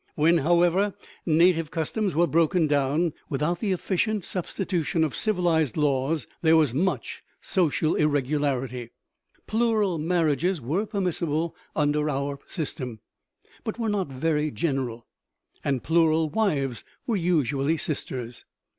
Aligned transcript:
When, 0.15 0.39
however, 0.39 0.95
native 1.27 1.69
customs 1.69 2.15
were 2.15 2.25
broken 2.25 2.65
down 2.65 3.13
without 3.29 3.59
the 3.59 3.71
efficient 3.71 4.23
substitution 4.25 5.03
of 5.03 5.15
civilized 5.15 5.77
laws, 5.77 6.25
there 6.41 6.57
was 6.57 6.73
much 6.73 7.21
social 7.39 7.93
irregularity. 7.93 8.89
Plural 9.45 9.99
marriages 9.99 10.59
were 10.59 10.87
permissible 10.87 11.55
under 11.75 12.09
our 12.09 12.39
system, 12.47 12.99
but 13.63 13.77
were 13.77 13.89
not 13.89 14.07
very 14.07 14.49
general, 14.49 15.05
and 15.63 15.83
plural 15.83 16.31
wives 16.31 16.83
were 17.05 17.15
usually 17.15 17.77
sisters. 17.77 18.43